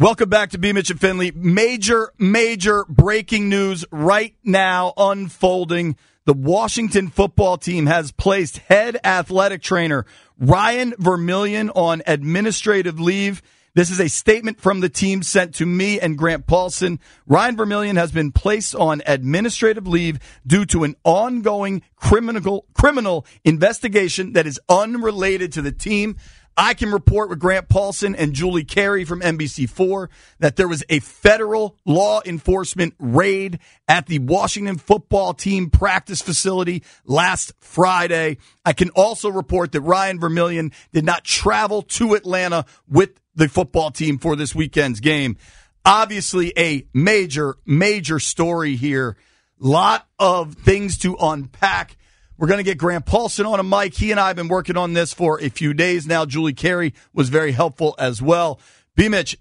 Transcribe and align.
Welcome 0.00 0.30
back 0.30 0.48
to 0.52 0.58
B. 0.58 0.72
Mitch 0.72 0.90
and 0.90 0.98
Finlay. 0.98 1.30
Major, 1.32 2.10
major 2.16 2.86
breaking 2.88 3.50
news 3.50 3.84
right 3.90 4.34
now 4.42 4.94
unfolding. 4.96 5.94
The 6.24 6.32
Washington 6.32 7.10
football 7.10 7.58
team 7.58 7.84
has 7.84 8.10
placed 8.10 8.56
head 8.56 8.96
athletic 9.04 9.60
trainer 9.60 10.06
Ryan 10.38 10.94
Vermillion 10.96 11.68
on 11.68 12.00
administrative 12.06 12.98
leave. 12.98 13.42
This 13.74 13.90
is 13.90 14.00
a 14.00 14.08
statement 14.08 14.58
from 14.58 14.80
the 14.80 14.88
team 14.88 15.22
sent 15.22 15.56
to 15.56 15.66
me 15.66 16.00
and 16.00 16.16
Grant 16.16 16.46
Paulsen. 16.46 16.98
Ryan 17.26 17.58
Vermillion 17.58 17.96
has 17.96 18.10
been 18.10 18.32
placed 18.32 18.74
on 18.74 19.02
administrative 19.04 19.86
leave 19.86 20.18
due 20.46 20.64
to 20.64 20.84
an 20.84 20.96
ongoing 21.04 21.82
criminal 21.96 22.64
criminal 22.72 23.26
investigation 23.44 24.32
that 24.32 24.46
is 24.46 24.58
unrelated 24.66 25.52
to 25.52 25.60
the 25.60 25.72
team. 25.72 26.16
I 26.56 26.74
can 26.74 26.90
report 26.90 27.30
with 27.30 27.38
Grant 27.38 27.68
Paulsen 27.68 28.14
and 28.18 28.32
Julie 28.32 28.64
Carey 28.64 29.04
from 29.04 29.20
NBC4 29.20 30.08
that 30.40 30.56
there 30.56 30.68
was 30.68 30.84
a 30.88 31.00
federal 31.00 31.76
law 31.86 32.20
enforcement 32.24 32.94
raid 32.98 33.60
at 33.88 34.06
the 34.06 34.18
Washington 34.18 34.76
football 34.76 35.32
team 35.32 35.70
practice 35.70 36.20
facility 36.20 36.82
last 37.04 37.52
Friday. 37.60 38.38
I 38.64 38.72
can 38.72 38.90
also 38.90 39.30
report 39.30 39.72
that 39.72 39.80
Ryan 39.80 40.20
Vermillion 40.20 40.72
did 40.92 41.04
not 41.04 41.24
travel 41.24 41.82
to 41.82 42.14
Atlanta 42.14 42.66
with 42.88 43.20
the 43.34 43.48
football 43.48 43.90
team 43.90 44.18
for 44.18 44.36
this 44.36 44.54
weekend's 44.54 45.00
game. 45.00 45.36
Obviously, 45.84 46.52
a 46.58 46.86
major, 46.92 47.56
major 47.64 48.18
story 48.18 48.76
here. 48.76 49.16
Lot 49.58 50.06
of 50.18 50.54
things 50.54 50.98
to 50.98 51.16
unpack. 51.20 51.96
We're 52.40 52.46
going 52.46 52.56
to 52.56 52.64
get 52.64 52.78
Grant 52.78 53.04
Paulsen 53.04 53.46
on 53.46 53.60
a 53.60 53.62
mic. 53.62 53.92
He 53.92 54.10
and 54.12 54.18
I 54.18 54.28
have 54.28 54.36
been 54.36 54.48
working 54.48 54.78
on 54.78 54.94
this 54.94 55.12
for 55.12 55.38
a 55.42 55.50
few 55.50 55.74
days 55.74 56.06
now. 56.06 56.24
Julie 56.24 56.54
Carey 56.54 56.94
was 57.12 57.28
very 57.28 57.52
helpful 57.52 57.94
as 57.98 58.22
well. 58.22 58.58
B. 58.96 59.10
Mitch, 59.10 59.36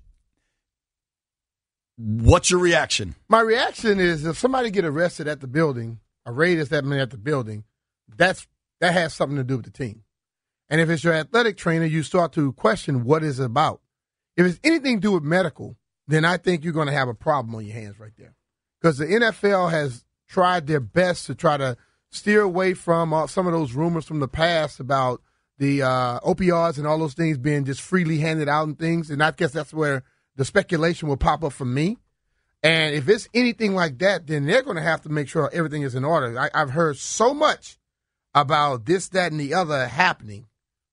what's 1.95 2.51
your 2.51 2.59
reaction? 2.59 3.15
My 3.29 3.39
reaction 3.39 4.01
is 4.01 4.25
if 4.25 4.37
somebody 4.37 4.69
get 4.69 4.83
arrested 4.83 5.29
at 5.29 5.39
the 5.39 5.47
building, 5.47 6.01
a 6.25 6.33
raid 6.33 6.59
is 6.59 6.67
that 6.69 6.83
many 6.83 7.01
at 7.01 7.11
the 7.11 7.17
building, 7.17 7.63
that's 8.17 8.45
that 8.81 8.91
has 8.91 9.13
something 9.13 9.37
to 9.37 9.45
do 9.45 9.55
with 9.55 9.65
the 9.65 9.71
team. 9.71 10.03
And 10.69 10.81
if 10.81 10.89
it's 10.89 11.05
your 11.05 11.13
athletic 11.13 11.55
trainer, 11.55 11.85
you 11.85 12.03
start 12.03 12.33
to 12.33 12.51
question 12.51 13.05
what 13.05 13.23
is 13.23 13.39
about. 13.39 13.79
If 14.35 14.45
it's 14.45 14.59
anything 14.61 14.97
to 14.97 15.01
do 15.01 15.11
with 15.13 15.23
medical, 15.23 15.77
then 16.05 16.25
I 16.25 16.35
think 16.35 16.65
you're 16.65 16.73
going 16.73 16.87
to 16.87 16.93
have 16.93 17.07
a 17.07 17.13
problem 17.13 17.55
on 17.55 17.65
your 17.65 17.75
hands 17.75 17.97
right 17.97 18.11
there. 18.17 18.35
Because 18.81 18.97
the 18.97 19.05
NFL 19.05 19.71
has 19.71 20.03
tried 20.27 20.67
their 20.67 20.81
best 20.81 21.27
to 21.27 21.35
try 21.35 21.55
to 21.55 21.77
steer 22.11 22.41
away 22.41 22.73
from 22.73 23.13
uh, 23.13 23.27
some 23.27 23.47
of 23.47 23.53
those 23.53 23.73
rumors 23.73 24.05
from 24.05 24.19
the 24.19 24.27
past 24.27 24.79
about 24.79 25.21
the 25.57 25.81
uh, 25.83 26.19
opioids 26.21 26.77
and 26.77 26.87
all 26.87 26.97
those 26.97 27.13
things 27.13 27.37
being 27.37 27.65
just 27.65 27.81
freely 27.81 28.17
handed 28.17 28.47
out 28.47 28.67
and 28.67 28.79
things. 28.79 29.09
And 29.09 29.21
I 29.21 29.31
guess 29.31 29.51
that's 29.51 29.73
where 29.73 30.03
the 30.35 30.45
speculation 30.45 31.07
will 31.07 31.17
pop 31.17 31.43
up 31.43 31.53
from 31.53 31.73
me. 31.73 31.97
And 32.63 32.95
if 32.95 33.07
it's 33.07 33.29
anything 33.33 33.75
like 33.75 33.99
that, 33.99 34.27
then 34.27 34.45
they're 34.45 34.63
going 34.63 34.75
to 34.75 34.81
have 34.81 35.01
to 35.01 35.09
make 35.09 35.27
sure 35.27 35.49
everything 35.53 35.83
is 35.83 35.95
in 35.95 36.03
order. 36.03 36.37
I, 36.39 36.49
I've 36.53 36.71
heard 36.71 36.97
so 36.97 37.33
much 37.33 37.77
about 38.33 38.85
this, 38.85 39.09
that, 39.09 39.31
and 39.31 39.39
the 39.39 39.53
other 39.53 39.87
happening 39.87 40.47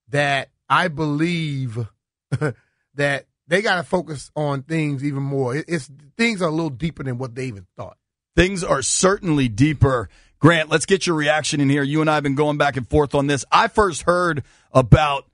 that 0.08 0.48
I 0.68 0.88
believe 0.88 1.78
that 2.94 3.26
they 3.48 3.62
got 3.62 3.76
to 3.76 3.82
focus 3.82 4.30
on 4.36 4.62
things 4.62 5.04
even 5.04 5.22
more. 5.22 5.56
It's 5.56 5.90
things 6.16 6.42
are 6.42 6.48
a 6.48 6.52
little 6.52 6.70
deeper 6.70 7.02
than 7.02 7.18
what 7.18 7.34
they 7.34 7.46
even 7.46 7.66
thought. 7.76 7.96
Things 8.34 8.62
are 8.62 8.82
certainly 8.82 9.48
deeper. 9.48 10.08
Grant, 10.38 10.68
let's 10.68 10.86
get 10.86 11.06
your 11.06 11.16
reaction 11.16 11.60
in 11.60 11.70
here. 11.70 11.82
You 11.82 12.00
and 12.00 12.10
I 12.10 12.14
have 12.14 12.22
been 12.22 12.34
going 12.34 12.58
back 12.58 12.76
and 12.76 12.88
forth 12.88 13.14
on 13.14 13.26
this. 13.26 13.44
I 13.50 13.68
first 13.68 14.02
heard 14.02 14.42
about 14.72 15.24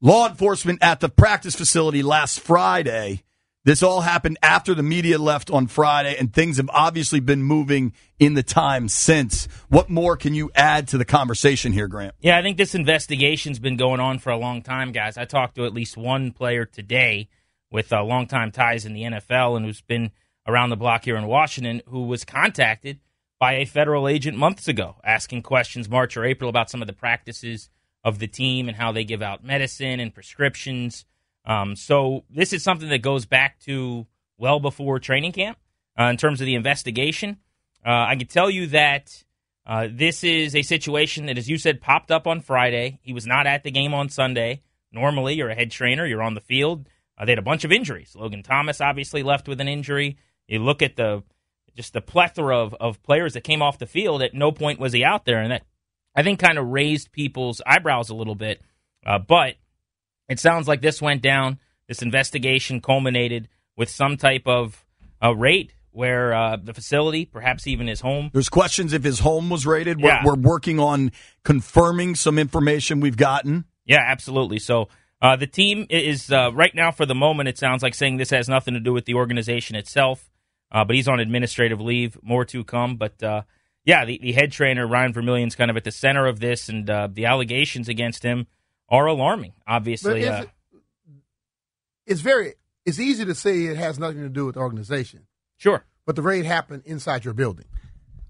law 0.00 0.28
enforcement 0.28 0.82
at 0.82 1.00
the 1.00 1.08
practice 1.08 1.54
facility 1.54 2.02
last 2.02 2.40
Friday. 2.40 3.22
This 3.64 3.82
all 3.82 4.00
happened 4.00 4.38
after 4.42 4.74
the 4.74 4.82
media 4.82 5.18
left 5.18 5.48
on 5.48 5.68
Friday, 5.68 6.16
and 6.18 6.32
things 6.32 6.56
have 6.56 6.68
obviously 6.72 7.20
been 7.20 7.44
moving 7.44 7.92
in 8.18 8.34
the 8.34 8.42
time 8.42 8.88
since. 8.88 9.46
What 9.68 9.88
more 9.88 10.16
can 10.16 10.34
you 10.34 10.50
add 10.54 10.88
to 10.88 10.98
the 10.98 11.04
conversation 11.04 11.72
here, 11.72 11.86
Grant? 11.86 12.14
Yeah, 12.20 12.36
I 12.36 12.42
think 12.42 12.56
this 12.56 12.74
investigation's 12.74 13.60
been 13.60 13.76
going 13.76 14.00
on 14.00 14.18
for 14.18 14.30
a 14.30 14.36
long 14.36 14.62
time, 14.62 14.90
guys. 14.90 15.16
I 15.16 15.26
talked 15.26 15.54
to 15.54 15.64
at 15.64 15.72
least 15.72 15.96
one 15.96 16.32
player 16.32 16.64
today 16.64 17.28
with 17.70 17.92
uh, 17.92 18.02
longtime 18.02 18.50
ties 18.50 18.84
in 18.84 18.94
the 18.94 19.02
NFL 19.02 19.56
and 19.56 19.64
who's 19.64 19.80
been 19.80 20.10
around 20.46 20.70
the 20.70 20.76
block 20.76 21.04
here 21.04 21.16
in 21.16 21.26
Washington 21.28 21.82
who 21.86 22.02
was 22.02 22.24
contacted 22.24 22.98
by 23.42 23.54
a 23.54 23.64
federal 23.64 24.06
agent 24.06 24.38
months 24.38 24.68
ago 24.68 24.94
asking 25.02 25.42
questions 25.42 25.88
March 25.88 26.16
or 26.16 26.24
April 26.24 26.48
about 26.48 26.70
some 26.70 26.80
of 26.80 26.86
the 26.86 26.92
practices 26.92 27.70
of 28.04 28.20
the 28.20 28.28
team 28.28 28.68
and 28.68 28.76
how 28.76 28.92
they 28.92 29.02
give 29.02 29.22
out 29.22 29.42
medicine 29.42 29.98
and 29.98 30.14
prescriptions 30.14 31.04
um, 31.44 31.74
so 31.76 32.24
this 32.30 32.52
is 32.52 32.62
something 32.62 32.88
that 32.88 33.02
goes 33.02 33.26
back 33.26 33.58
to 33.60 34.06
well 34.38 34.60
before 34.60 34.98
training 34.98 35.32
camp 35.32 35.58
uh, 35.98 36.04
in 36.04 36.16
terms 36.16 36.40
of 36.40 36.46
the 36.46 36.54
investigation. 36.54 37.38
Uh, 37.84 38.06
I 38.08 38.16
can 38.16 38.28
tell 38.28 38.50
you 38.50 38.68
that 38.68 39.24
uh, 39.66 39.88
this 39.90 40.22
is 40.24 40.54
a 40.54 40.62
situation 40.62 41.26
that, 41.26 41.38
as 41.38 41.48
you 41.48 41.58
said, 41.58 41.80
popped 41.80 42.10
up 42.10 42.26
on 42.26 42.40
Friday. 42.40 43.00
He 43.02 43.12
was 43.12 43.26
not 43.26 43.46
at 43.46 43.64
the 43.64 43.70
game 43.70 43.94
on 43.94 44.08
Sunday. 44.08 44.62
Normally, 44.92 45.34
you're 45.34 45.50
a 45.50 45.54
head 45.54 45.70
trainer, 45.70 46.06
you're 46.06 46.22
on 46.22 46.34
the 46.34 46.40
field. 46.40 46.88
Uh, 47.18 47.24
they 47.24 47.32
had 47.32 47.38
a 47.38 47.42
bunch 47.42 47.64
of 47.64 47.72
injuries. 47.72 48.14
Logan 48.14 48.42
Thomas 48.42 48.80
obviously 48.80 49.22
left 49.22 49.48
with 49.48 49.60
an 49.60 49.68
injury. 49.68 50.18
You 50.46 50.60
look 50.60 50.82
at 50.82 50.96
the 50.96 51.22
just 51.76 51.92
the 51.92 52.00
plethora 52.00 52.58
of, 52.58 52.74
of 52.74 53.02
players 53.02 53.34
that 53.34 53.44
came 53.44 53.62
off 53.62 53.78
the 53.78 53.86
field. 53.86 54.22
At 54.22 54.34
no 54.34 54.52
point 54.52 54.78
was 54.78 54.92
he 54.92 55.04
out 55.04 55.24
there, 55.24 55.40
and 55.40 55.52
that 55.52 55.62
I 56.14 56.22
think 56.22 56.38
kind 56.38 56.58
of 56.58 56.66
raised 56.68 57.12
people's 57.12 57.62
eyebrows 57.66 58.10
a 58.10 58.14
little 58.14 58.34
bit. 58.34 58.62
Uh, 59.04 59.18
but 59.18 59.54
it 60.28 60.38
sounds 60.38 60.68
like 60.68 60.80
this 60.80 61.02
went 61.02 61.22
down. 61.22 61.58
This 61.88 62.02
investigation 62.02 62.80
culminated 62.80 63.48
with 63.76 63.88
some 63.88 64.16
type 64.16 64.46
of 64.46 64.84
uh, 65.22 65.34
raid 65.34 65.72
where 65.90 66.32
uh, 66.32 66.56
the 66.56 66.72
facility, 66.72 67.26
perhaps 67.26 67.66
even 67.66 67.86
his 67.86 68.00
home. 68.00 68.30
There's 68.32 68.48
questions 68.48 68.92
if 68.92 69.04
his 69.04 69.18
home 69.18 69.50
was 69.50 69.66
raided. 69.66 70.00
Yeah. 70.00 70.24
We're, 70.24 70.34
we're 70.34 70.40
working 70.40 70.80
on 70.80 71.12
confirming 71.44 72.14
some 72.14 72.38
information 72.38 73.00
we've 73.00 73.16
gotten. 73.16 73.66
Yeah, 73.84 74.02
absolutely. 74.06 74.58
So 74.58 74.88
uh, 75.20 75.36
the 75.36 75.46
team 75.46 75.86
is 75.90 76.32
uh, 76.32 76.50
right 76.54 76.74
now, 76.74 76.90
for 76.92 77.04
the 77.04 77.14
moment, 77.14 77.48
it 77.48 77.58
sounds 77.58 77.82
like 77.82 77.94
saying 77.94 78.16
this 78.16 78.30
has 78.30 78.48
nothing 78.48 78.74
to 78.74 78.80
do 78.80 78.92
with 78.92 79.04
the 79.04 79.14
organization 79.14 79.76
itself. 79.76 80.30
Uh, 80.72 80.84
but 80.84 80.96
he's 80.96 81.06
on 81.06 81.20
administrative 81.20 81.80
leave. 81.80 82.18
More 82.22 82.44
to 82.46 82.64
come. 82.64 82.96
But 82.96 83.22
uh, 83.22 83.42
yeah, 83.84 84.04
the, 84.04 84.18
the, 84.20 84.32
head 84.32 84.52
trainer 84.52 84.86
Ryan 84.86 85.12
Vermillion's 85.12 85.54
kind 85.54 85.70
of 85.70 85.76
at 85.76 85.84
the 85.84 85.92
center 85.92 86.26
of 86.26 86.40
this, 86.40 86.68
and 86.68 86.88
uh, 86.88 87.08
the 87.12 87.26
allegations 87.26 87.88
against 87.88 88.22
him 88.22 88.46
are 88.88 89.06
alarming. 89.06 89.52
Obviously, 89.66 90.26
uh, 90.26 90.42
it, 90.42 90.50
it's 92.06 92.20
very 92.22 92.54
it's 92.86 92.98
easy 92.98 93.24
to 93.26 93.34
say 93.34 93.66
it 93.66 93.76
has 93.76 93.98
nothing 93.98 94.22
to 94.22 94.30
do 94.30 94.46
with 94.46 94.54
the 94.54 94.60
organization. 94.60 95.26
Sure, 95.58 95.84
but 96.06 96.16
the 96.16 96.22
raid 96.22 96.46
happened 96.46 96.82
inside 96.86 97.24
your 97.24 97.34
building. 97.34 97.66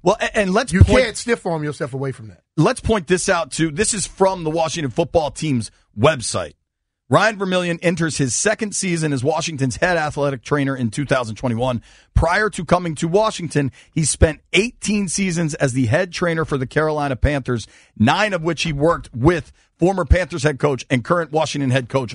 Well, 0.02 0.16
and 0.34 0.52
let's 0.52 0.72
you 0.72 0.82
point, 0.82 1.04
can't 1.04 1.16
stiff 1.16 1.46
arm 1.46 1.62
yourself 1.62 1.94
away 1.94 2.10
from 2.10 2.28
that. 2.28 2.42
Let's 2.56 2.80
point 2.80 3.06
this 3.06 3.28
out 3.28 3.52
too. 3.52 3.70
This 3.70 3.94
is 3.94 4.04
from 4.04 4.42
the 4.42 4.50
Washington 4.50 4.90
football 4.90 5.30
team's 5.30 5.70
website. 5.96 6.54
Ryan 7.12 7.36
Vermillion 7.36 7.78
enters 7.82 8.16
his 8.16 8.34
second 8.34 8.74
season 8.74 9.12
as 9.12 9.22
Washington's 9.22 9.76
head 9.76 9.98
athletic 9.98 10.42
trainer 10.42 10.74
in 10.74 10.90
2021. 10.90 11.82
Prior 12.14 12.48
to 12.48 12.64
coming 12.64 12.94
to 12.94 13.06
Washington, 13.06 13.70
he 13.92 14.06
spent 14.06 14.40
18 14.54 15.08
seasons 15.08 15.52
as 15.52 15.74
the 15.74 15.84
head 15.84 16.10
trainer 16.10 16.46
for 16.46 16.56
the 16.56 16.66
Carolina 16.66 17.14
Panthers, 17.14 17.66
nine 17.98 18.32
of 18.32 18.42
which 18.42 18.62
he 18.62 18.72
worked 18.72 19.10
with 19.14 19.52
former 19.78 20.06
Panthers 20.06 20.44
head 20.44 20.58
coach 20.58 20.86
and 20.88 21.04
current 21.04 21.32
Washington 21.32 21.70
head 21.70 21.90
coach 21.90 22.14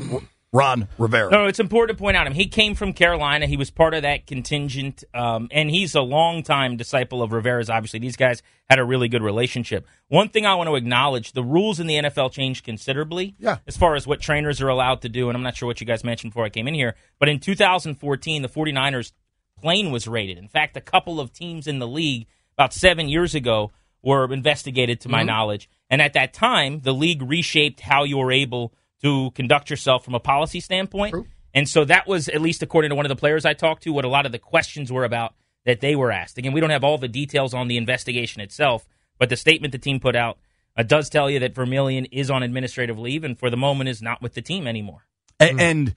Ron 0.53 0.87
Rivera. 0.97 1.29
No, 1.29 1.45
it's 1.45 1.59
important 1.59 1.97
to 1.97 2.01
point 2.01 2.15
out 2.15 2.25
him. 2.25 2.33
He 2.33 2.47
came 2.47 2.73
from 2.73 2.93
Carolina. 2.93 3.47
He 3.47 3.57
was 3.57 3.69
part 3.69 3.93
of 3.93 4.03
that 4.03 4.25
contingent, 4.27 5.03
um, 5.13 5.49
and 5.51 5.69
he's 5.69 5.93
a 5.93 6.01
longtime 6.01 6.77
disciple 6.77 7.21
of 7.21 7.33
Rivera's. 7.33 7.69
Obviously, 7.69 7.99
these 7.99 8.15
guys 8.15 8.41
had 8.69 8.79
a 8.79 8.85
really 8.85 9.09
good 9.09 9.21
relationship. 9.21 9.85
One 10.07 10.29
thing 10.29 10.45
I 10.45 10.55
want 10.55 10.69
to 10.69 10.75
acknowledge: 10.75 11.33
the 11.33 11.43
rules 11.43 11.81
in 11.81 11.87
the 11.87 11.95
NFL 11.95 12.31
changed 12.31 12.63
considerably. 12.63 13.35
Yeah. 13.39 13.57
As 13.67 13.75
far 13.75 13.95
as 13.95 14.07
what 14.07 14.21
trainers 14.21 14.61
are 14.61 14.69
allowed 14.69 15.01
to 15.01 15.09
do, 15.09 15.27
and 15.29 15.35
I'm 15.35 15.43
not 15.43 15.57
sure 15.57 15.67
what 15.67 15.81
you 15.81 15.87
guys 15.87 16.03
mentioned 16.05 16.31
before 16.31 16.45
I 16.45 16.49
came 16.49 16.67
in 16.67 16.73
here, 16.73 16.95
but 17.19 17.27
in 17.27 17.39
2014, 17.39 18.41
the 18.41 18.49
49ers 18.49 19.11
plane 19.59 19.91
was 19.91 20.07
raided. 20.07 20.37
In 20.37 20.47
fact, 20.47 20.77
a 20.77 20.81
couple 20.81 21.19
of 21.19 21.33
teams 21.33 21.67
in 21.67 21.79
the 21.79 21.87
league 21.87 22.25
about 22.53 22.73
seven 22.73 23.09
years 23.09 23.35
ago 23.35 23.73
were 24.01 24.31
investigated, 24.31 25.01
to 25.01 25.09
my 25.09 25.23
knowledge, 25.23 25.69
and 25.89 26.01
at 26.01 26.13
that 26.13 26.33
time, 26.33 26.79
the 26.81 26.93
league 26.93 27.21
reshaped 27.21 27.81
how 27.81 28.05
you 28.05 28.17
were 28.17 28.31
able 28.31 28.73
to 29.03 29.31
conduct 29.31 29.69
yourself 29.69 30.03
from 30.03 30.15
a 30.15 30.19
policy 30.19 30.59
standpoint. 30.59 31.13
True. 31.13 31.27
And 31.53 31.67
so 31.67 31.85
that 31.85 32.07
was, 32.07 32.27
at 32.29 32.41
least 32.41 32.61
according 32.61 32.89
to 32.89 32.95
one 32.95 33.05
of 33.05 33.09
the 33.09 33.15
players 33.15 33.45
I 33.45 33.53
talked 33.53 33.83
to, 33.83 33.91
what 33.93 34.05
a 34.05 34.09
lot 34.09 34.25
of 34.25 34.31
the 34.31 34.39
questions 34.39 34.91
were 34.91 35.03
about 35.03 35.33
that 35.65 35.81
they 35.81 35.95
were 35.95 36.11
asked. 36.11 36.37
Again, 36.37 36.53
we 36.53 36.61
don't 36.61 36.69
have 36.69 36.83
all 36.83 36.97
the 36.97 37.07
details 37.07 37.53
on 37.53 37.67
the 37.67 37.77
investigation 37.77 38.41
itself, 38.41 38.87
but 39.17 39.29
the 39.29 39.35
statement 39.35 39.71
the 39.71 39.77
team 39.79 39.99
put 39.99 40.15
out 40.15 40.37
uh, 40.77 40.83
does 40.83 41.09
tell 41.09 41.29
you 41.29 41.39
that 41.39 41.55
Vermillion 41.55 42.05
is 42.05 42.29
on 42.29 42.43
administrative 42.43 42.99
leave 42.99 43.23
and 43.23 43.37
for 43.37 43.49
the 43.49 43.57
moment 43.57 43.89
is 43.89 44.01
not 44.01 44.21
with 44.21 44.33
the 44.33 44.41
team 44.41 44.67
anymore. 44.67 45.05
A- 45.39 45.53
And, 45.57 45.95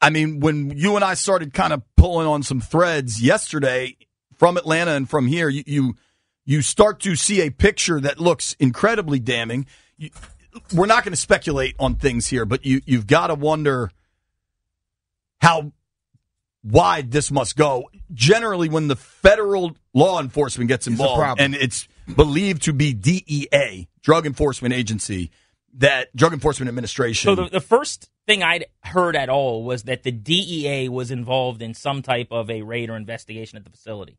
I 0.00 0.10
mean, 0.10 0.40
when 0.40 0.70
you 0.76 0.96
and 0.96 1.04
I 1.04 1.14
started 1.14 1.52
kind 1.52 1.72
of 1.72 1.82
pulling 1.96 2.26
on 2.26 2.42
some 2.42 2.60
threads 2.60 3.22
yesterday 3.22 3.96
from 4.36 4.56
Atlanta 4.56 4.92
and 4.92 5.08
from 5.08 5.26
here, 5.26 5.48
you 5.48 5.62
you, 5.66 5.96
you 6.46 6.62
start 6.62 7.00
to 7.00 7.16
see 7.16 7.42
a 7.42 7.50
picture 7.50 8.00
that 8.00 8.18
looks 8.18 8.56
incredibly 8.58 9.18
damning. 9.20 9.66
You, 9.98 10.10
we're 10.74 10.86
not 10.86 11.04
going 11.04 11.12
to 11.12 11.20
speculate 11.20 11.74
on 11.78 11.96
things 11.96 12.26
here, 12.26 12.44
but 12.44 12.64
you 12.64 12.80
you've 12.84 13.06
got 13.06 13.28
to 13.28 13.34
wonder 13.34 13.90
how 15.40 15.72
wide 16.62 17.10
this 17.10 17.30
must 17.30 17.56
go. 17.56 17.90
Generally, 18.12 18.68
when 18.68 18.88
the 18.88 18.96
federal 18.96 19.76
law 19.94 20.20
enforcement 20.20 20.68
gets 20.68 20.86
involved, 20.86 21.20
problem. 21.20 21.44
and 21.44 21.54
it's 21.54 21.88
believed 22.14 22.62
to 22.62 22.72
be 22.72 22.92
DEA, 22.92 23.88
Drug 24.02 24.26
Enforcement 24.26 24.74
Agency, 24.74 25.30
that 25.74 26.14
Drug 26.14 26.32
Enforcement 26.32 26.68
Administration. 26.68 27.34
So 27.34 27.42
the, 27.44 27.50
the 27.50 27.60
first 27.60 28.10
thing 28.26 28.42
I'd 28.42 28.66
heard 28.82 29.16
at 29.16 29.28
all 29.28 29.64
was 29.64 29.84
that 29.84 30.02
the 30.02 30.12
DEA 30.12 30.88
was 30.88 31.10
involved 31.10 31.62
in 31.62 31.74
some 31.74 32.02
type 32.02 32.28
of 32.30 32.50
a 32.50 32.62
raid 32.62 32.90
or 32.90 32.96
investigation 32.96 33.56
at 33.56 33.64
the 33.64 33.70
facility. 33.70 34.18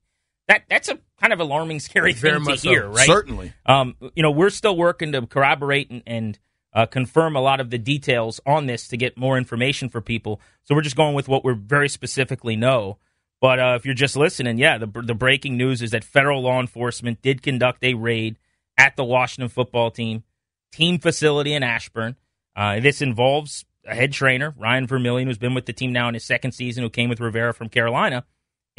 That 0.51 0.63
that's 0.69 0.89
a 0.89 0.99
kind 1.19 1.31
of 1.31 1.39
alarming, 1.39 1.79
scary 1.79 2.13
Very 2.13 2.33
thing 2.35 2.43
to 2.43 2.49
much 2.51 2.59
so. 2.59 2.69
hear, 2.69 2.87
right? 2.87 3.07
Certainly. 3.07 3.53
Um, 3.65 3.95
you 4.15 4.23
know, 4.23 4.31
we're 4.31 4.49
still 4.49 4.75
working 4.75 5.13
to 5.13 5.25
corroborate 5.25 5.89
and, 5.89 6.03
and 6.05 6.39
uh, 6.73 6.85
confirm 6.85 7.35
a 7.35 7.41
lot 7.41 7.59
of 7.61 7.69
the 7.69 7.77
details 7.77 8.41
on 8.45 8.65
this 8.65 8.89
to 8.89 8.97
get 8.97 9.17
more 9.17 9.37
information 9.37 9.87
for 9.87 10.01
people. 10.01 10.41
So 10.63 10.75
we're 10.75 10.81
just 10.81 10.95
going 10.97 11.15
with 11.15 11.27
what 11.27 11.45
we 11.45 11.53
very 11.53 11.87
specifically 11.87 12.55
know. 12.55 12.97
But 13.39 13.59
uh, 13.59 13.75
if 13.75 13.85
you're 13.85 13.95
just 13.95 14.15
listening, 14.15 14.57
yeah, 14.57 14.77
the 14.77 14.87
the 14.87 15.15
breaking 15.15 15.55
news 15.57 15.81
is 15.81 15.91
that 15.91 16.03
federal 16.03 16.41
law 16.41 16.59
enforcement 16.59 17.21
did 17.21 17.41
conduct 17.41 17.83
a 17.83 17.93
raid 17.93 18.37
at 18.77 18.95
the 18.97 19.03
Washington 19.03 19.49
football 19.49 19.89
team 19.89 20.23
team 20.71 20.99
facility 20.99 21.53
in 21.53 21.63
Ashburn. 21.63 22.17
Uh, 22.55 22.79
this 22.79 23.01
involves 23.01 23.65
a 23.85 23.95
head 23.95 24.11
trainer, 24.11 24.53
Ryan 24.57 24.85
Vermillion, 24.85 25.27
who's 25.27 25.37
been 25.37 25.53
with 25.55 25.65
the 25.65 25.73
team 25.73 25.91
now 25.91 26.07
in 26.07 26.13
his 26.13 26.23
second 26.23 26.51
season, 26.51 26.83
who 26.83 26.89
came 26.89 27.09
with 27.09 27.19
Rivera 27.19 27.53
from 27.53 27.69
Carolina, 27.69 28.25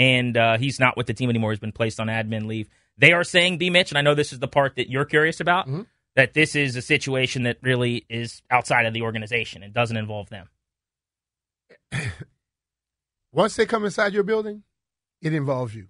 and 0.03 0.37
uh, 0.37 0.59
he's 0.59 0.81
not 0.81 0.97
with 0.97 1.07
the 1.07 1.15
team 1.15 1.31
anymore. 1.31 1.53
He's 1.53 1.61
been 1.61 1.71
placed 1.71 2.01
on 2.01 2.09
admin 2.09 2.47
leave. 2.47 2.69
They 2.99 3.13
are 3.13 3.23
saying, 3.23 3.59
B. 3.59 3.71
Mitch, 3.71 3.93
and 3.93 3.99
I 3.99 4.03
know 4.03 4.17
this 4.17 4.33
is 4.33 4.41
the 4.41 4.49
part 4.49 4.75
that 4.75 4.91
you're 4.91 5.05
curious 5.05 5.39
about, 5.39 5.69
that 6.17 6.35
this 6.35 6.57
is 6.57 6.75
a 6.75 6.83
situation 6.83 7.45
that 7.45 7.59
really 7.63 8.05
is 8.09 8.43
outside 8.51 8.85
of 8.87 8.95
the 8.95 9.03
organization 9.03 9.63
and 9.63 9.73
doesn't 9.73 9.97
involve 9.97 10.29
them. 10.29 10.49
Once 13.33 13.55
they 13.55 13.65
come 13.65 13.85
inside 13.85 14.13
your 14.13 14.25
building, 14.25 14.65
it 15.23 15.33
involves 15.33 15.73
you. 15.73 15.87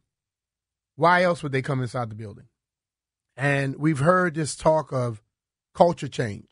Why 0.97 1.23
else 1.23 1.43
would 1.43 1.53
they 1.53 1.62
come 1.62 1.81
inside 1.81 2.11
the 2.11 2.15
building? 2.15 2.44
And 3.35 3.76
we've 3.76 4.00
heard 4.00 4.35
this 4.35 4.55
talk 4.55 4.93
of 4.93 5.23
culture 5.75 6.06
change. 6.06 6.50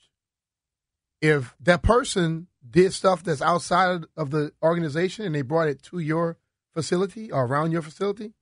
If 1.21 1.55
that 1.61 1.83
person 1.83 2.47
did 2.69 2.95
stuff 2.95 3.23
that's 3.23 3.43
outside 3.43 4.05
of 4.17 4.31
the 4.31 4.53
organization 4.63 5.27
and 5.27 5.35
they 5.35 5.43
brought 5.43 5.69
it 5.69 5.83
to 5.83 5.99
your 5.99 6.39
facility 6.75 7.31
or 7.31 7.45
around 7.45 7.73
your 7.73 7.83
facility, 7.83 8.35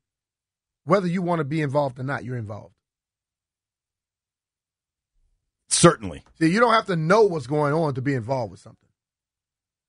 whether 0.85 1.07
you 1.07 1.23
want 1.23 1.41
to 1.41 1.45
be 1.45 1.61
involved 1.61 1.99
or 1.99 2.03
not, 2.03 2.25
you're 2.25 2.37
involved. 2.37 2.75
Certainly. 5.69 6.25
See, 6.39 6.51
you 6.51 6.61
don't 6.61 6.73
have 6.73 6.87
to 6.87 6.97
know 6.97 7.23
what's 7.23 7.47
going 7.47 7.73
on 7.73 7.95
to 7.95 8.03
be 8.03 8.15
involved 8.15 8.51
with 8.51 8.61
something. 8.61 8.89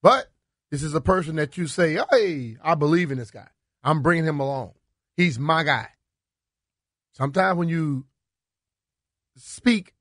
But 0.03 0.30
this 0.71 0.83
is 0.83 0.94
a 0.94 1.01
person 1.01 1.38
that 1.38 1.57
you 1.57 1.68
say, 1.68 1.97
hey, 2.12 2.57
I 2.63 2.75
believe 2.75 3.12
in 3.12 3.18
this 3.18 3.31
guy. 3.31 3.47
I'm 3.83 4.01
bringing 4.01 4.25
him 4.25 4.39
along. 4.39 4.74
He's 5.15 5.39
my 5.39 5.63
guy. 5.63 5.88
Sometimes 7.13 7.57
when 7.57 7.69
you 7.69 8.06
speak 9.35 9.94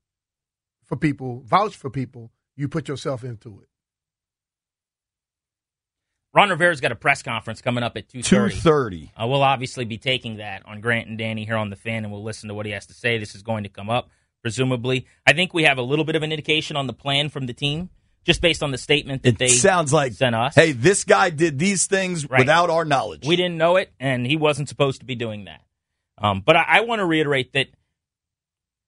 for 0.85 0.95
people, 0.95 1.41
vouch 1.45 1.75
for 1.75 1.89
people, 1.89 2.31
you 2.55 2.67
put 2.67 2.87
yourself 2.87 3.23
into 3.23 3.61
it. 3.61 3.68
Ron 6.33 6.49
Rivera's 6.49 6.79
got 6.79 6.91
a 6.91 6.95
press 6.95 7.23
conference 7.23 7.61
coming 7.61 7.83
up 7.83 7.97
at 7.97 8.07
2.30. 8.07 8.23
230. 8.25 9.11
Uh, 9.19 9.27
we'll 9.27 9.41
obviously 9.41 9.83
be 9.85 9.97
taking 9.97 10.37
that 10.37 10.63
on 10.65 10.79
Grant 10.79 11.07
and 11.07 11.17
Danny 11.17 11.45
here 11.45 11.55
on 11.55 11.69
the 11.71 11.75
fan, 11.75 12.03
and 12.03 12.11
we'll 12.11 12.23
listen 12.23 12.49
to 12.49 12.53
what 12.55 12.65
he 12.67 12.71
has 12.71 12.85
to 12.87 12.93
say. 12.93 13.17
This 13.17 13.33
is 13.35 13.41
going 13.41 13.63
to 13.63 13.69
come 13.69 13.89
up, 13.89 14.09
presumably. 14.43 15.07
I 15.25 15.33
think 15.33 15.53
we 15.53 15.63
have 15.63 15.79
a 15.79 15.81
little 15.81 16.05
bit 16.05 16.15
of 16.15 16.21
an 16.23 16.31
indication 16.31 16.75
on 16.77 16.85
the 16.85 16.93
plan 16.93 17.29
from 17.29 17.47
the 17.47 17.53
team, 17.53 17.89
just 18.25 18.41
based 18.41 18.61
on 18.61 18.69
the 18.69 18.77
statement 18.77 19.23
that 19.23 19.29
It 19.29 19.37
they 19.39 19.47
sounds 19.47 19.91
like, 19.91 20.13
sent 20.13 20.35
us. 20.35 20.53
hey, 20.53 20.71
this 20.71 21.03
guy 21.03 21.31
did 21.31 21.57
these 21.57 21.87
things 21.87 22.29
Right. 22.29 22.39
without 22.39 22.69
our 22.69 22.85
knowledge. 22.85 23.25
We 23.25 23.35
didn't 23.35 23.57
know 23.57 23.77
it, 23.77 23.91
and 23.99 24.25
he 24.27 24.35
wasn't 24.35 24.69
supposed 24.69 24.99
to 24.99 25.05
be 25.07 25.15
doing 25.15 25.45
that. 25.45 25.61
Um, 26.19 26.41
but 26.45 26.55
I, 26.55 26.63
I 26.67 26.81
want 26.81 26.99
to 26.99 27.05
reiterate 27.05 27.53
that 27.53 27.67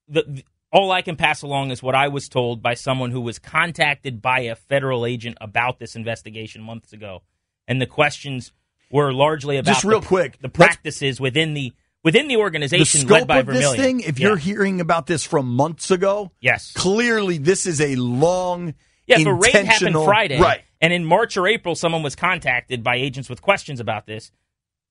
the, 0.08 0.24
the- 0.28 0.46
all 0.72 0.92
I 0.92 1.02
can 1.02 1.18
pass 1.18 1.42
along 1.42 1.72
is 1.72 1.84
what 1.84 1.96
I 1.96 2.08
was 2.08 2.30
told 2.30 2.62
by 2.62 2.76
someone 2.76 3.12
who 3.12 3.20
was 3.20 3.40
contacted 3.40 4.22
by 4.22 4.42
a 4.42 4.56
federal 4.56 5.06
agent 5.06 5.38
about 5.42 5.80
this 5.80 5.98
investigation 5.98 6.62
months 6.62 6.94
ago, 6.94 7.24
and 7.72 7.82
the 7.82 7.86
questions 7.86 8.52
were 8.92 9.14
largely 9.14 9.56
about 9.56 9.72
Just 9.72 9.86
real 9.86 10.02
the, 10.02 10.06
quick, 10.08 10.38
the 10.42 10.50
practices 10.50 11.22
within 11.22 11.54
the 11.54 11.72
within 12.04 12.28
the 12.28 12.36
organization 12.36 12.80
the 12.80 13.06
organization 13.06 13.08
scope 13.08 13.12
led 13.12 13.28
by 13.28 13.38
of 13.40 13.46
this 13.48 13.76
thing, 13.78 14.02
if 14.02 14.20
Yeah. 14.20 14.28
you're 14.28 14.38
hearing 14.38 14.82
about 14.82 15.08
this 15.08 15.24
from 15.24 15.48
months 15.56 15.90
ago, 15.90 16.32
yes, 16.42 16.74
clearly 16.74 17.38
this 17.38 17.66
is 17.66 17.80
a 17.80 17.96
long, 17.96 18.74
yeah, 19.08 19.20
the 19.20 19.32
raid 19.32 19.54
happened 19.54 19.96
Friday, 20.04 20.38
Right. 20.40 20.62
And 20.82 20.92
in 20.92 21.06
March 21.06 21.38
or 21.38 21.48
April, 21.48 21.76
someone 21.76 22.04
was 22.04 22.16
contacted 22.16 22.84
by 22.84 22.96
agents 22.96 23.30
with 23.30 23.42
questions 23.42 23.80
about 23.80 24.06
this. 24.06 24.32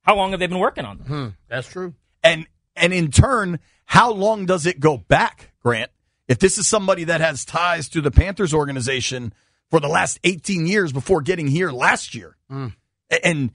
How 0.03 0.17
long 0.17 0.31
have 0.31 0.41
they 0.41 0.47
been 0.47 0.61
working 0.61 0.85
on 0.87 0.99
them? 0.99 1.07
Hmm, 1.07 1.29
that's 1.49 1.69
true. 1.69 1.95
And 2.23 2.47
and 2.77 2.95
in 2.95 3.11
turn, 3.11 3.59
how 3.85 4.11
long 4.13 4.47
does 4.47 4.65
it 4.65 4.81
go 4.81 4.97
back, 4.97 5.51
Grant? 5.63 5.91
If 6.29 6.39
this 6.39 6.57
is 6.57 6.67
somebody 6.67 7.05
that 7.05 7.21
has 7.21 7.45
ties 7.45 7.89
to 7.91 8.01
the 8.01 8.11
Panthers 8.13 8.55
organization 8.55 9.35
for 9.71 9.81
the 9.81 9.89
last 9.89 10.19
18 10.25 10.67
years 10.67 10.93
before 10.93 11.23
getting 11.23 11.47
here 11.47 11.71
last 11.71 12.15
year. 12.15 12.37
Mm. 12.51 12.75
A- 13.11 13.27
And 13.27 13.51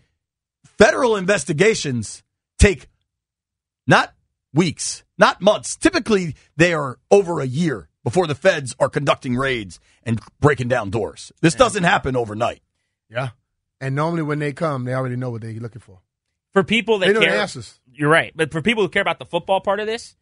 federal 0.77 1.15
investigations 1.15 2.23
take 2.57 2.87
not 3.87 4.13
weeks, 4.53 5.03
not 5.17 5.41
months. 5.41 5.75
Typically, 5.75 6.35
they 6.55 6.73
are 6.73 6.97
over 7.11 7.39
a 7.41 7.45
year 7.45 7.89
before 8.03 8.27
the 8.27 8.35
feds 8.35 8.75
are 8.79 8.89
conducting 8.89 9.35
raids 9.35 9.79
and 10.03 10.19
breaking 10.39 10.67
down 10.67 10.89
doors. 10.89 11.31
This 11.41 11.55
doesn't 11.55 11.83
happen 11.83 12.15
overnight. 12.15 12.61
Yeah. 13.09 13.29
And 13.81 13.95
normally 13.95 14.21
when 14.23 14.39
they 14.39 14.53
come, 14.53 14.85
they 14.85 14.93
already 14.93 15.15
know 15.15 15.29
what 15.31 15.41
they're 15.41 15.51
looking 15.53 15.81
for. 15.81 15.99
For 16.53 16.63
people 16.63 16.99
that 16.99 17.07
They 17.07 17.13
know 17.13 17.19
the 17.19 17.25
care, 17.25 17.41
answers. 17.41 17.79
You're 17.91 18.09
right. 18.09 18.31
But 18.35 18.51
for 18.51 18.61
people 18.61 18.83
who 18.83 18.89
care 18.89 19.01
about 19.01 19.19
the 19.19 19.25
football 19.25 19.59
part 19.59 19.79
of 19.81 19.87
this, 19.87 20.15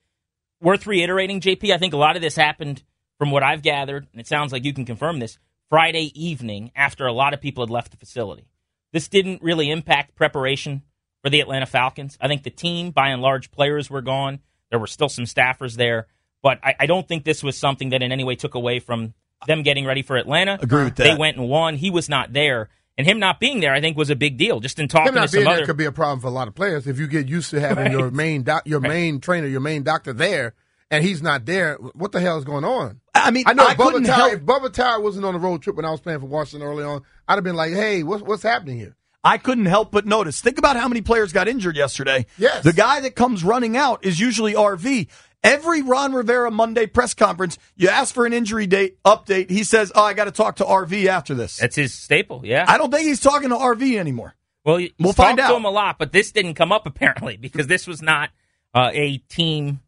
worth 0.60 0.88
reiterating, 0.88 1.40
JP, 1.42 1.72
I 1.74 1.78
think 1.78 1.94
a 1.94 1.98
lot 1.98 2.16
of 2.16 2.22
this 2.22 2.36
happened 2.36 2.82
from 3.20 3.30
what 3.32 3.44
I've 3.44 3.62
gathered, 3.62 4.08
and 4.12 4.20
it 4.20 4.28
sounds 4.28 4.52
like 4.52 4.64
you 4.66 4.74
can 4.74 4.86
confirm 4.86 5.20
this, 5.20 5.38
Friday 5.74 6.12
evening 6.14 6.72
after 6.76 7.08
a 7.08 7.12
lot 7.12 7.34
of 7.34 7.42
people 7.42 7.64
had 7.64 7.72
left 7.72 7.90
the 7.90 7.98
facility. 7.98 8.46
This 8.92 9.08
didn't 9.08 9.42
really 9.42 9.72
impact 9.72 10.14
preparation 10.14 10.84
for 11.24 11.32
the 11.32 11.40
Atlanta 11.40 11.66
Falcons. 11.66 12.16
I 12.22 12.28
think 12.28 12.44
the 12.44 12.52
team, 12.52 12.92
by 12.92 13.08
and 13.08 13.24
large, 13.24 13.50
players 13.50 13.90
were 13.90 14.04
gone. 14.04 14.38
There 14.70 14.78
were 14.78 14.86
still 14.86 15.10
some 15.10 15.26
staffers 15.26 15.76
there. 15.76 16.06
But 16.44 16.60
I, 16.64 16.76
I 16.82 16.86
don't 16.86 17.08
think 17.08 17.24
this 17.24 17.42
was 17.42 17.58
something 17.58 17.90
that 17.90 18.04
in 18.04 18.12
any 18.12 18.24
way 18.24 18.36
took 18.36 18.54
away 18.54 18.82
from 18.82 19.16
them 19.48 19.64
getting 19.64 19.84
ready 19.84 20.04
for 20.04 20.16
Atlanta. 20.16 20.60
Agree 20.62 20.84
with 20.84 20.96
that. 20.98 21.06
They 21.06 21.16
went 21.16 21.38
and 21.38 21.50
won. 21.50 21.76
He 21.76 21.90
was 21.90 22.08
not 22.08 22.34
there. 22.34 22.70
And 22.96 23.08
him 23.08 23.18
not 23.18 23.40
being 23.40 23.60
there, 23.60 23.74
I 23.74 23.82
think, 23.82 23.98
was 23.98 24.12
a 24.12 24.16
big 24.16 24.38
deal. 24.38 24.60
Just 24.60 24.78
in 24.78 24.88
talking 24.88 25.08
Him 25.08 25.14
to 25.16 25.20
not 25.22 25.32
some 25.32 25.40
being 25.40 25.48
other 25.48 25.58
there 25.58 25.66
could 25.66 25.78
be 25.78 25.86
a 25.86 25.92
problem 25.92 26.20
for 26.20 26.28
a 26.28 26.30
lot 26.30 26.48
of 26.48 26.54
players 26.54 26.86
if 26.86 27.00
you 27.00 27.08
get 27.08 27.28
used 27.28 27.50
to 27.50 27.60
having 27.60 27.92
your 27.92 28.12
main 28.12 28.44
doc, 28.44 28.68
your 28.68 28.80
main 28.80 29.20
trainer, 29.20 29.48
your 29.48 29.60
main 29.60 29.82
doctor 29.82 30.14
there, 30.14 30.54
and 30.92 31.04
he's 31.04 31.24
not 31.24 31.48
there. 31.48 31.78
What 31.78 32.12
the 32.12 32.20
hell 32.20 32.38
is 32.38 32.44
going 32.44 32.64
on? 32.64 33.00
I 33.24 33.32
mean, 33.32 33.44
I 33.48 33.54
know 33.54 33.66
I 33.66 33.72
if 33.72 33.78
Bubba 33.78 33.84
couldn't 33.92 34.04
Tyer, 34.06 34.14
help 34.14 34.34
if 34.34 34.42
Bubba 34.42 34.70
Tyer 34.70 35.02
wasn't 35.02 35.26
on 35.26 35.34
the 35.34 35.40
road 35.40 35.62
trip 35.62 35.76
when 35.76 35.86
I 35.86 35.92
was 35.92 36.00
playing 36.02 36.20
for 36.20 36.26
Washington 36.28 36.68
early 36.68 36.84
on, 36.84 37.02
I'd 37.28 37.36
have 37.36 37.44
been 37.44 37.56
like, 37.56 37.72
"Hey, 37.74 38.04
what's 38.04 38.24
what's 38.24 38.44
happening 38.44 38.78
here?" 38.78 38.96
I 39.24 39.38
couldn't 39.38 39.68
help 39.68 39.92
but 39.92 40.06
notice. 40.06 40.42
Think 40.42 40.58
about 40.58 40.76
how 40.76 40.88
many 40.90 41.02
players 41.02 41.32
got 41.32 41.48
injured 41.48 41.78
yesterday. 41.78 42.26
Yes. 42.38 42.64
The 42.64 42.74
guy 42.74 43.00
that 43.00 43.16
comes 43.16 43.44
running 43.44 43.78
out 43.78 44.06
is 44.06 44.20
usually 44.20 44.54
RV. 44.54 45.08
Every 45.46 45.82
Ron 45.82 46.14
Rivera 46.14 46.52
Monday 46.52 46.86
press 46.88 47.14
conference, 47.14 47.58
you 47.76 47.90
ask 47.90 48.14
for 48.14 48.26
an 48.26 48.32
injury 48.34 48.66
date 48.68 48.98
update. 49.04 49.50
He 49.50 49.64
says, 49.64 49.92
"Oh, 49.96 50.04
I 50.04 50.14
got 50.14 50.26
to 50.26 50.32
talk 50.32 50.58
to 50.58 50.66
RV 50.66 51.06
after 51.08 51.34
this." 51.34 51.58
That's 51.58 51.76
his 51.76 51.94
staple. 51.94 52.42
Yeah. 52.46 52.66
I 52.68 52.78
don't 52.78 52.92
think 52.92 53.08
he's 53.08 53.20
talking 53.22 53.50
to 53.50 53.56
RV 53.56 53.98
anymore. 53.98 54.36
Well, 54.66 54.78
We'll 54.98 55.12
talked 55.14 55.18
find 55.18 55.38
to 55.40 55.44
out. 55.44 55.58
him 55.58 55.66
a 55.66 55.70
lot, 55.70 55.98
but 56.00 56.14
this 56.14 56.32
didn't 56.32 56.54
come 56.56 56.72
up 56.72 56.86
apparently 56.86 57.36
because 57.36 57.68
this 57.68 57.86
was 57.88 58.02
not 58.02 58.30
uh, 58.74 58.90
a 58.94 59.18
team 59.18 59.82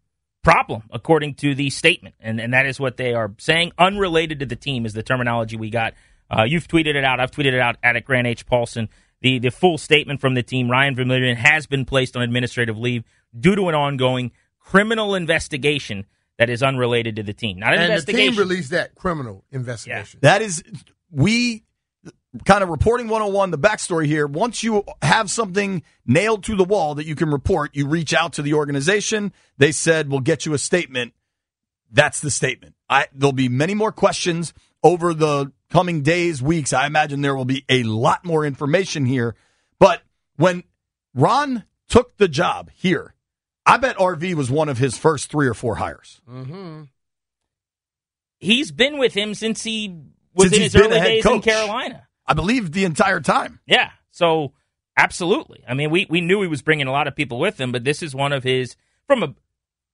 problem, 0.46 0.84
according 0.92 1.34
to 1.36 1.54
the 1.54 1.70
statement, 1.70 2.16
and 2.22 2.40
and 2.40 2.54
that 2.54 2.66
is 2.66 2.80
what 2.80 2.96
they 2.96 3.14
are 3.14 3.34
saying. 3.38 3.72
Unrelated 3.78 4.40
to 4.40 4.46
the 4.46 4.56
team 4.56 4.86
is 4.86 4.94
the 4.94 5.04
terminology 5.04 5.58
we 5.58 5.70
got. 5.70 5.94
Uh, 6.30 6.44
you've 6.44 6.68
tweeted 6.68 6.96
it 6.96 7.04
out. 7.04 7.20
I've 7.20 7.32
tweeted 7.32 7.54
it 7.54 7.60
out 7.60 7.76
at 7.84 8.04
Grant 8.06 8.28
H. 8.28 8.46
Paulsen. 8.46 8.88
The 9.22 9.40
the 9.40 9.52
full 9.52 9.78
statement 9.78 10.22
from 10.22 10.36
the 10.36 10.44
team: 10.44 10.70
Ryan 10.70 10.96
Vermillion 10.96 11.36
has 11.36 11.68
been 11.68 11.84
placed 11.84 12.16
on 12.16 12.22
administrative 12.22 12.78
leave 12.78 13.04
due 13.38 13.56
to 13.56 13.68
an 13.68 13.76
ongoing 13.76 14.32
criminal 14.60 15.16
investigation 15.16 16.06
that 16.38 16.50
is 16.50 16.62
unrelated 16.62 17.16
to 17.16 17.24
the 17.24 17.34
team. 17.34 17.60
Not 17.60 17.74
an 17.74 17.92
And 17.92 18.02
the 18.02 18.14
team 18.14 18.36
released 18.36 18.72
that 18.72 18.96
criminal 18.96 19.44
investigation. 19.52 20.20
That 20.22 20.42
is, 20.42 20.64
we 21.12 21.64
kind 22.44 22.64
of 22.64 22.70
reporting 22.70 23.08
101, 23.08 23.52
the 23.52 23.58
backstory 23.58 24.06
here. 24.06 24.28
Once 24.28 24.64
you 24.64 24.84
have 25.02 25.30
something 25.30 25.84
nailed 26.06 26.44
to 26.46 26.56
the 26.56 26.64
wall 26.64 26.96
that 26.96 27.06
you 27.06 27.16
can 27.16 27.30
report, 27.30 27.76
you 27.76 27.88
reach 27.88 28.14
out 28.14 28.34
to 28.34 28.42
the 28.42 28.54
organization. 28.54 29.32
They 29.58 29.72
said, 29.72 30.10
we'll 30.10 30.20
get 30.20 30.46
you 30.46 30.54
a 30.54 30.58
statement. 30.58 31.14
That's 31.92 32.20
the 32.20 32.32
statement. 32.32 32.76
I, 32.90 33.08
there'll 33.14 33.32
be 33.32 33.50
many 33.50 33.74
more 33.74 33.92
questions 33.92 34.54
over 34.84 35.14
the 35.14 35.52
coming 35.70 36.02
days, 36.02 36.42
weeks. 36.42 36.74
I 36.74 36.86
imagine 36.88 37.22
there 37.22 37.36
will 37.36 37.46
be 37.46 37.66
a 37.70 37.84
lot 37.84 38.26
more 38.26 38.46
information 38.46 39.06
here. 39.06 39.36
But 39.80 40.02
when 40.36 40.64
Ron 41.14 41.64
took 41.88 42.18
the 42.18 42.28
job 42.28 42.70
here, 42.74 43.16
I 43.66 43.78
bet 43.78 43.98
RV 43.98 44.36
was 44.36 44.52
one 44.52 44.70
of 44.70 44.78
his 44.78 44.98
first 44.98 45.32
three 45.32 45.48
or 45.48 45.54
four 45.54 45.76
hires. 45.76 46.22
Mm-hmm. 46.30 46.84
He's 48.40 48.72
been 48.72 49.00
with 49.00 49.14
him 49.14 49.34
since 49.34 49.64
he 49.64 49.98
was 50.36 50.50
Since 50.50 50.58
in 50.58 50.62
his 50.62 50.76
early 50.76 51.00
days 51.00 51.26
in. 51.26 51.42
Carolina. 51.42 52.05
I 52.28 52.34
believe 52.34 52.72
the 52.72 52.86
entire 52.86 53.20
time. 53.22 53.60
Yeah. 53.66 53.92
So 54.12 54.54
absolutely. 54.98 55.64
I 55.68 55.74
mean, 55.74 55.90
we 55.92 56.08
we 56.10 56.22
knew 56.22 56.42
he 56.42 56.48
was 56.48 56.62
bringing 56.62 56.88
a 56.88 56.92
lot 56.92 57.08
of 57.08 57.16
people 57.16 57.40
with 57.40 57.60
him, 57.60 57.72
but 57.72 57.84
this 57.84 58.02
is 58.02 58.16
one 58.16 58.34
of 58.34 58.44
his 58.44 58.76
from 59.08 59.24
a 59.24 59.36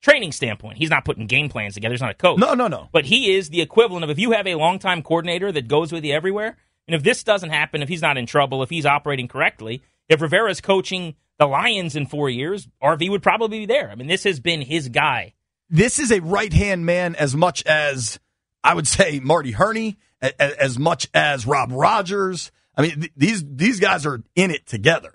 training 0.02 0.32
standpoint. 0.32 0.78
He's 0.78 0.90
not 0.90 1.06
putting 1.06 1.28
game 1.28 1.50
plans 1.50 1.74
together. 1.76 1.94
He's 1.94 2.02
not 2.02 2.12
a 2.12 2.16
coach. 2.16 2.40
No, 2.40 2.54
no, 2.54 2.68
no. 2.68 2.90
But 2.92 3.06
he 3.06 3.36
is 3.36 3.50
the 3.50 3.62
equivalent 3.62 4.04
of 4.04 4.10
if 4.10 4.20
you 4.20 4.32
have 4.32 4.48
a 4.48 4.56
longtime 4.56 5.04
coordinator 5.04 5.52
that 5.52 5.68
goes 5.68 5.92
with 5.92 6.04
you 6.04 6.14
everywhere, 6.14 6.58
and 6.88 6.96
if 6.96 7.04
this 7.04 7.24
doesn't 7.24 7.52
happen, 7.52 7.82
if 7.84 7.90
he's 7.90 8.02
not 8.02 8.18
in 8.18 8.26
trouble, 8.26 8.64
if 8.64 8.70
he's 8.70 8.86
operating 8.86 9.28
correctly, 9.28 9.82
if 10.10 10.22
Rivera's 10.22 10.62
coaching 10.62 11.16
the 11.38 11.46
Lions 11.46 11.96
in 11.96 12.06
four 12.08 12.30
years, 12.30 12.68
RV 12.82 13.10
would 13.10 13.24
probably 13.24 13.60
be 13.60 13.66
there. 13.66 13.90
I 13.90 13.96
mean, 13.96 14.08
this 14.08 14.24
has 14.24 14.40
been 14.40 14.62
his 14.62 14.90
guy. 14.90 15.34
this 15.70 16.00
is 16.00 16.12
a 16.12 16.20
right 16.20 16.52
hand 16.52 16.86
man 16.86 17.16
as 17.16 17.36
much 17.36 17.64
as 17.66 18.20
I 18.64 18.74
would 18.74 18.88
say 18.88 19.20
Marty 19.20 19.52
Hurney, 19.52 19.98
as 20.22 20.78
much 20.78 21.08
as 21.14 21.46
Rob 21.46 21.72
Rogers. 21.72 22.52
I 22.76 22.82
mean, 22.84 23.00
th- 23.02 23.14
these 23.16 23.44
these 23.46 23.80
guys 23.80 24.06
are 24.06 24.24
in 24.36 24.52
it 24.52 24.66
together. 24.68 25.14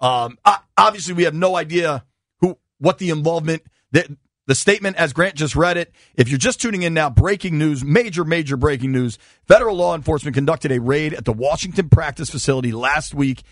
Um, 0.00 0.38
obviously, 0.76 1.14
we 1.14 1.24
have 1.24 1.34
no 1.34 1.56
idea 1.56 2.04
who 2.40 2.58
what 2.78 2.98
the 2.98 3.10
involvement 3.10 3.62
that 3.92 4.08
the 4.46 4.54
statement 4.54 4.96
as 4.96 5.12
Grant 5.12 5.36
just 5.36 5.54
read 5.54 5.76
it. 5.76 5.94
If 6.14 6.28
you're 6.28 6.38
just 6.38 6.60
tuning 6.60 6.82
in 6.82 6.94
now, 6.94 7.10
breaking 7.10 7.58
news, 7.58 7.84
major 7.84 8.24
major 8.24 8.56
breaking 8.56 8.92
news. 8.92 9.18
Federal 9.46 9.76
law 9.76 9.94
enforcement 9.94 10.34
conducted 10.34 10.72
a 10.72 10.80
raid 10.80 11.14
at 11.14 11.24
the 11.24 11.32
Washington 11.32 11.88
practice 11.88 12.30
facility 12.30 12.72
last 12.72 13.14
week. 13.14 13.42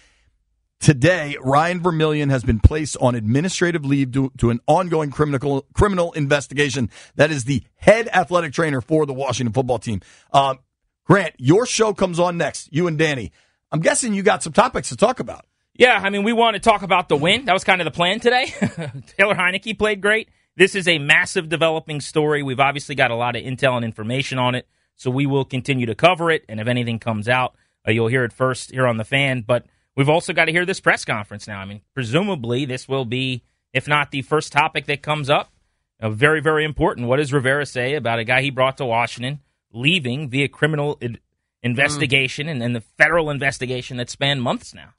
Today, 0.81 1.37
Ryan 1.43 1.83
Vermillion 1.83 2.31
has 2.31 2.43
been 2.43 2.59
placed 2.59 2.97
on 3.03 3.15
administrative 3.15 3.85
leave 3.85 4.11
due 4.11 4.33
to 4.39 4.49
an 4.49 4.61
ongoing 4.67 5.11
criminal 5.11 5.67
criminal 5.75 6.13
investigation. 6.13 6.91
That 7.17 7.31
is 7.31 7.45
the 7.45 7.63
head 7.77 8.09
athletic 8.09 8.55
trainer 8.55 8.81
for 8.81 9.05
the 9.05 9.13
Washington 9.13 9.53
football 9.53 9.79
team. 9.79 10.01
Um, 10.33 10.59
Grant, 11.11 11.35
your 11.39 11.67
show 11.67 11.93
comes 11.93 12.21
on 12.21 12.37
next. 12.37 12.69
You 12.73 12.87
and 12.87 12.97
Danny. 12.97 13.33
I'm 13.73 13.81
guessing 13.81 14.15
you 14.15 14.23
got 14.23 14.45
some 14.45 14.53
topics 14.53 14.91
to 14.91 14.97
talk 14.97 15.19
about. 15.19 15.45
Yeah, 15.75 15.99
I 16.01 16.09
mean, 16.09 16.23
we 16.23 16.33
want 16.33 16.55
to 16.55 16.61
talk 16.61 16.83
about 16.83 17.09
the 17.09 17.17
win. 17.17 17.47
That 17.47 17.53
was 17.53 17.65
kind 17.65 17.81
of 17.81 17.85
the 17.85 17.91
plan 17.91 18.21
today. 18.21 18.45
Taylor 19.19 19.35
Heinicke 19.35 19.77
played 19.77 20.01
great. 20.01 20.29
This 20.57 20.77
is 20.77 20.87
a 20.87 21.01
massive 21.01 21.49
developing 21.49 22.01
story. 22.01 22.45
We've 22.45 22.61
obviously 22.61 22.95
got 22.95 23.11
a 23.11 23.17
lot 23.17 23.35
of 23.35 23.43
intel 23.43 23.75
and 23.75 23.85
information 23.85 24.39
on 24.39 24.55
it, 24.55 24.69
so 24.95 25.11
we 25.11 25.27
will 25.27 25.45
continue 25.45 25.85
to 25.87 25.97
cover 25.97 26.31
it. 26.31 26.45
And 26.49 26.61
if 26.61 26.69
anything 26.69 27.01
comes 27.01 27.29
out, 27.29 27.57
uh, 27.89 27.91
you'll 27.91 28.07
hear 28.07 28.23
it 28.23 28.33
first 28.33 28.71
here 28.71 28.87
on 28.87 28.97
the 28.97 29.05
fan. 29.05 29.43
But 29.45 29.67
we've 29.97 30.09
also 30.09 30.33
got 30.33 30.45
to 30.45 30.53
hear 30.53 30.65
this 30.65 30.79
press 30.79 31.05
conference 31.05 31.49
now. 31.49 31.59
I 31.59 31.65
mean, 31.65 31.81
presumably 31.93 32.67
this 32.67 32.89
will 32.89 33.05
be, 33.05 33.43
if 33.73 33.89
not 33.89 34.13
the 34.13 34.23
first 34.23 34.53
topic 34.53 34.87
that 34.87 35.03
comes 35.03 35.29
up, 35.29 35.53
very, 36.01 36.41
very 36.41 36.65
important. 36.65 37.09
What 37.09 37.17
does 37.17 37.33
Rivera 37.33 37.67
say 37.67 37.97
about 37.97 38.21
a 38.21 38.25
guy 38.25 38.43
he 38.43 38.51
brought 38.51 38.77
to 38.77 38.87
Washington 38.87 39.41
leaving 39.73 40.29
via 40.29 40.49
criminal 40.49 40.99
in- 41.01 41.19
investigation 41.63 42.47
mm. 42.47 42.51
and, 42.51 42.63
and 42.63 42.77
the 42.77 42.81
federal 42.81 43.31
investigation 43.31 43.97
that 43.97 44.11
spanned 44.11 44.43
months 44.43 44.75
now? 44.75 44.95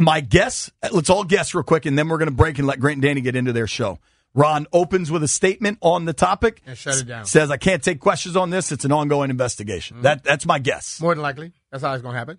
My 0.00 0.20
guess, 0.20 0.70
uh, 0.82 0.90
let's 0.92 1.10
all 1.10 1.24
guess 1.24 1.54
real 1.54 1.64
quick, 1.64 1.84
and 1.86 1.98
then 1.98 2.08
we're 2.08 2.18
going 2.18 2.28
to 2.28 2.34
break 2.34 2.58
and 2.58 2.66
let 2.66 2.78
Grant 2.78 2.96
and 2.96 3.02
Danny 3.02 3.20
get 3.20 3.34
into 3.34 3.52
their 3.52 3.66
show. 3.66 3.98
Ron 4.34 4.66
opens 4.72 5.10
with 5.10 5.22
a 5.22 5.28
statement 5.28 5.78
on 5.80 6.04
the 6.04 6.12
topic 6.12 6.62
And 6.66 6.78
shut 6.78 7.00
it 7.00 7.06
down. 7.06 7.24
Says, 7.24 7.50
I 7.50 7.56
can't 7.56 7.82
take 7.82 7.98
questions 7.98 8.36
on 8.36 8.50
this. 8.50 8.70
It's 8.70 8.84
an 8.84 8.92
ongoing 8.92 9.30
investigation. 9.30 9.96
Mm-hmm. 9.96 10.04
That 10.04 10.22
That's 10.22 10.46
my 10.46 10.58
guess. 10.58 11.00
More 11.00 11.14
than 11.14 11.22
likely, 11.22 11.52
that's 11.72 11.82
how 11.82 11.92
it's 11.94 12.02
going 12.02 12.12
to 12.12 12.18
happen. 12.18 12.38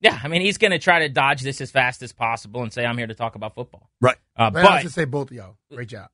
Yeah, 0.00 0.18
I 0.22 0.28
mean, 0.28 0.42
he's 0.42 0.58
going 0.58 0.70
to 0.70 0.78
try 0.78 1.00
to 1.00 1.08
dodge 1.08 1.42
this 1.42 1.60
as 1.60 1.70
fast 1.70 2.02
as 2.02 2.12
possible 2.12 2.62
and 2.62 2.72
say, 2.72 2.84
I'm 2.84 2.96
here 2.96 3.08
to 3.08 3.14
talk 3.14 3.34
about 3.34 3.54
football. 3.54 3.90
Right. 4.00 4.16
Uh, 4.36 4.50
Man, 4.50 4.64
I 4.64 4.68
but 4.68 4.82
should 4.82 4.92
say 4.92 5.04
both 5.04 5.30
of 5.30 5.36
y'all. 5.36 5.56
Great 5.72 5.88
job. 5.88 6.08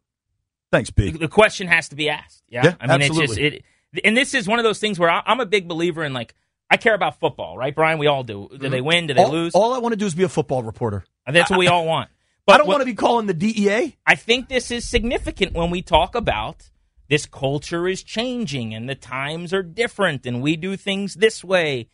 Thanks, 0.73 0.91
the, 0.91 1.13
B. 1.13 1.19
the 1.19 1.29
question 1.29 1.69
has 1.69 1.91
to 1.91 1.97
be 1.97 2.09
asked. 2.09 2.43
Yeah. 2.49 2.65
Yeah, 2.65 2.75
I 2.81 2.87
mean, 2.87 3.03
absolutely. 3.03 3.25
it's 3.25 3.35
just, 3.35 3.55
it, 3.57 3.65
and 4.03 4.17
this 4.17 4.35
is 4.35 4.49
one 4.49 4.59
of 4.59 4.65
those 4.65 4.79
things 4.79 4.99
where 4.99 5.11
I, 5.11 5.23
I'm 5.27 5.41
a 5.41 5.47
big 5.47 5.69
believer 5.69 6.05
in, 6.05 6.13
like, 6.13 6.35
I 6.71 6.77
care 6.77 6.95
about 6.95 7.21
football, 7.21 7.57
right, 7.57 7.75
Brian? 7.75 7.99
We 7.99 8.07
all 8.07 8.23
do. 8.25 8.49
Do 8.51 8.59
mm-hmm. 8.59 8.71
they 8.71 8.81
win? 8.81 9.07
Do 9.07 9.15
they 9.15 9.23
all, 9.23 9.31
lose? 9.31 9.55
all 9.55 9.73
I 9.75 9.79
want 9.79 9.93
to 9.93 9.97
do 9.97 10.07
is 10.07 10.15
be 10.15 10.23
a 10.23 10.29
football 10.29 10.63
reporter. 10.63 11.05
And 11.27 11.37
That's 11.37 11.51
what 11.51 11.59
we 11.59 11.69
all 11.69 11.87
want. 11.87 12.11
I 12.49 12.59
don't 12.59 12.67
what- 12.67 12.75
want 12.75 12.83
to 12.83 12.87
be 12.87 12.95
calling 12.95 13.27
the 13.27 13.35
DEA. 13.35 13.97
I 14.07 14.15
think 14.17 14.49
this 14.49 14.71
is 14.71 14.89
significant 14.89 15.55
when 15.55 15.71
we 15.71 15.83
talk 15.83 16.15
about 16.15 16.71
this 17.09 17.27
culture 17.27 17.87
is 17.87 18.03
changing 18.03 18.75
and 18.75 18.89
the 18.89 18.95
times 18.95 19.53
are 19.53 19.63
different 19.63 20.27
and 20.27 20.43
we 20.43 20.57
do 20.57 20.77
things 20.77 21.15
this 21.15 21.45
way. 21.45 21.89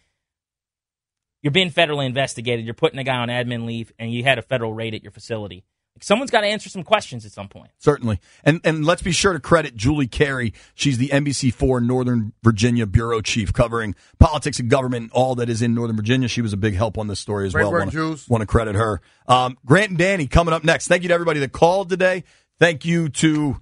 You're 1.42 1.52
being 1.52 1.70
federally 1.70 2.06
investigated. 2.06 2.64
You're 2.64 2.74
putting 2.74 2.98
a 2.98 3.04
guy 3.04 3.16
on 3.16 3.28
admin 3.28 3.64
leave 3.64 3.92
and 3.98 4.12
you 4.12 4.24
had 4.24 4.38
a 4.38 4.42
federal 4.42 4.72
raid 4.72 4.94
at 4.94 5.02
your 5.02 5.12
facility. 5.12 5.64
Like, 5.96 6.04
someone's 6.04 6.30
got 6.30 6.42
to 6.42 6.46
answer 6.46 6.68
some 6.68 6.82
questions 6.82 7.26
at 7.26 7.32
some 7.32 7.48
point. 7.48 7.70
Certainly. 7.78 8.20
And 8.44 8.60
and 8.64 8.84
let's 8.84 9.02
be 9.02 9.12
sure 9.12 9.32
to 9.32 9.40
credit 9.40 9.76
Julie 9.76 10.06
Carey. 10.06 10.52
She's 10.74 10.98
the 10.98 11.08
NBC4 11.08 11.84
Northern 11.84 12.32
Virginia 12.42 12.86
bureau 12.86 13.20
chief 13.20 13.52
covering 13.52 13.94
politics 14.18 14.60
and 14.60 14.70
government, 14.70 15.10
all 15.12 15.34
that 15.36 15.48
is 15.48 15.62
in 15.62 15.74
Northern 15.74 15.96
Virginia. 15.96 16.28
She 16.28 16.42
was 16.42 16.52
a 16.52 16.56
big 16.56 16.74
help 16.74 16.96
on 16.96 17.06
this 17.06 17.20
story 17.20 17.46
as 17.46 17.52
Great 17.52 17.64
well. 17.64 17.72
want, 17.72 17.92
to, 17.92 18.16
want 18.28 18.40
to 18.42 18.46
credit 18.46 18.76
her. 18.76 19.00
Um, 19.26 19.58
Grant 19.66 19.90
and 19.90 19.98
Danny 19.98 20.26
coming 20.26 20.54
up 20.54 20.64
next. 20.64 20.88
Thank 20.88 21.02
you 21.02 21.08
to 21.08 21.14
everybody 21.14 21.40
that 21.40 21.52
called 21.52 21.88
today. 21.90 22.24
Thank 22.58 22.84
you 22.84 23.08
to 23.08 23.60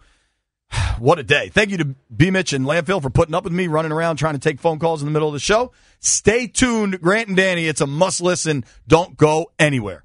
what 0.98 1.18
a 1.18 1.22
day. 1.22 1.48
Thank 1.48 1.70
you 1.70 1.78
to 1.78 1.84
B. 2.14 2.30
Mitch 2.30 2.52
and 2.52 2.64
Landfill 2.64 3.02
for 3.02 3.10
putting 3.10 3.34
up 3.34 3.44
with 3.44 3.52
me, 3.52 3.66
running 3.66 3.92
around 3.92 4.16
trying 4.16 4.34
to 4.34 4.40
take 4.40 4.60
phone 4.60 4.78
calls 4.78 5.02
in 5.02 5.06
the 5.06 5.12
middle 5.12 5.28
of 5.28 5.34
the 5.34 5.40
show. 5.40 5.72
Stay 6.00 6.46
tuned, 6.46 7.00
Grant 7.00 7.28
and 7.28 7.36
Danny. 7.36 7.66
It's 7.66 7.80
a 7.80 7.86
must 7.86 8.20
listen. 8.20 8.64
Don't 8.86 9.16
go 9.16 9.50
anywhere. 9.58 10.04